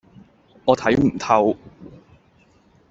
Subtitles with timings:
[0.65, 1.55] 我睇唔透